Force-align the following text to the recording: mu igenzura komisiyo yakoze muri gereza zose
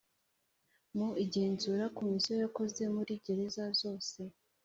mu 0.97 1.09
igenzura 1.23 1.83
komisiyo 1.97 2.35
yakoze 2.43 2.83
muri 2.95 3.11
gereza 3.25 3.63
zose 3.81 4.19